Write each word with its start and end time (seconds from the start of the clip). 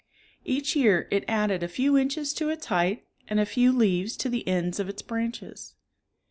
Each 0.45 0.75
year 0.75 1.07
it 1.11 1.23
added 1.27 1.61
a 1.61 1.67
few 1.67 1.95
Inches 1.95 2.33
to 2.33 2.49
its 2.49 2.65
height 2.65 3.05
and 3.27 3.39
a 3.39 3.45
few 3.45 3.71
leaves 3.71 4.17
to 4.17 4.29
the 4.29 4.47
ends 4.47 4.79
of 4.79 4.89
its 4.89 5.03
branches. 5.03 5.75